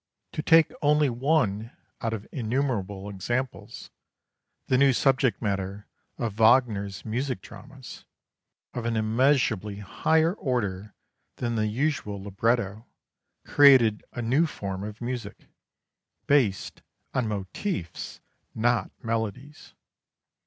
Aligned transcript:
To 0.31 0.41
take 0.41 0.71
only 0.81 1.11
one 1.11 1.77
out 2.01 2.11
of 2.11 2.27
innumerable 2.31 3.07
examples, 3.07 3.91
the 4.65 4.75
new 4.75 4.93
subject 4.93 5.39
matter 5.43 5.85
of 6.17 6.39
Wagner's 6.39 7.05
music 7.05 7.39
dramas, 7.39 8.03
of 8.73 8.85
an 8.85 8.95
immeasurably 8.95 9.77
higher 9.77 10.33
order 10.33 10.95
than 11.35 11.53
the 11.53 11.67
usual 11.67 12.19
libretto, 12.23 12.87
created 13.45 14.03
a 14.11 14.23
new 14.23 14.47
form 14.47 14.83
of 14.83 15.01
music, 15.01 15.45
based 16.25 16.81
on 17.13 17.27
motifs, 17.27 18.21
not 18.55 18.89
melodies. 19.03 19.75